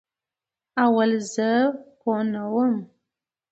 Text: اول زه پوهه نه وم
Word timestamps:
اول 0.85 1.11
زه 1.33 1.49
پوهه 1.99 2.23
نه 2.33 2.43
وم 2.53 2.73